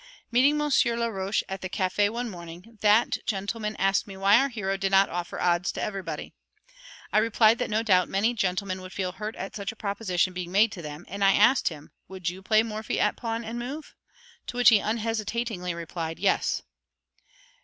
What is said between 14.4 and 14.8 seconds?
to which he